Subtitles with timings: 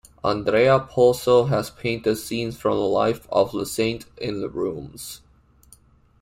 [0.23, 5.21] Andrea Pozzo has painted scenes from the life of the saint in the rooms.